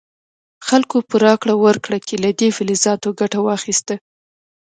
خلکو 0.67 0.97
په 1.09 1.15
راکړه 1.25 1.53
ورکړه 1.65 1.97
کې 2.07 2.15
له 2.23 2.29
دې 2.39 2.49
فلزاتو 2.57 3.09
ګټه 3.19 3.39
واخیسته. 3.43 3.95